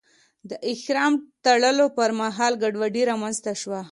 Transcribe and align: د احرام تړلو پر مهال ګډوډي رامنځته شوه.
د 0.49 0.51
احرام 0.71 1.13
تړلو 1.45 1.85
پر 1.97 2.09
مهال 2.21 2.53
ګډوډي 2.63 3.03
رامنځته 3.11 3.53
شوه. 3.61 3.81